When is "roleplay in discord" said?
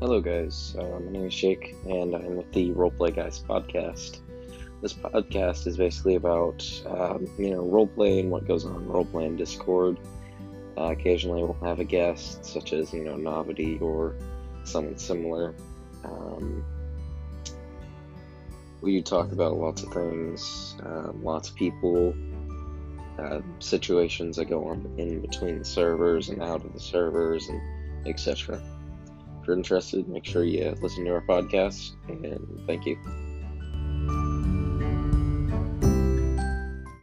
8.86-9.98